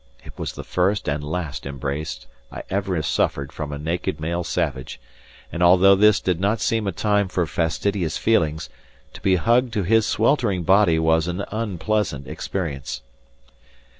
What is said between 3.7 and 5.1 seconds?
a naked male savage,